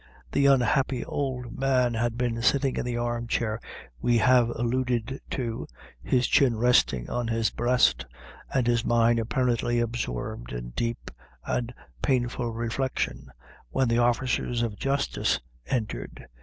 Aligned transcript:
The 0.31 0.47
unhappy 0.47 1.05
old 1.05 1.55
man 1.55 1.93
had 1.93 2.17
been 2.17 2.41
sitting 2.41 2.75
in 2.75 2.83
the 2.83 2.97
armchair 2.97 3.59
we 4.01 4.17
have 4.17 4.49
alluded 4.49 5.19
to, 5.29 5.67
his 6.01 6.25
chin 6.27 6.57
resting 6.57 7.07
on 7.07 7.27
his 7.27 7.51
breast, 7.51 8.07
and 8.51 8.65
his 8.65 8.83
mind 8.83 9.19
apparently 9.19 9.79
absorbed 9.79 10.53
in 10.53 10.69
deep 10.71 11.11
and 11.45 11.71
painful 12.01 12.49
reflection, 12.51 13.31
when 13.69 13.87
the 13.89 13.99
officers 13.99 14.63
of 14.63 14.75
justice 14.79 15.39
entered. 15.67 16.25